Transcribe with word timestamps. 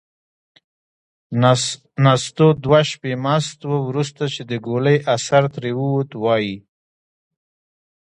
نستوه 2.05 2.51
دوه 2.63 2.79
شپې 2.89 3.13
مست 3.25 3.59
و. 3.65 3.71
وروسته 3.87 4.23
چې 4.33 4.41
د 4.49 4.53
ګولۍ 4.65 4.97
اثر 5.15 5.43
ترې 5.53 5.71
ووت، 5.79 6.11
وايي: 6.23 6.55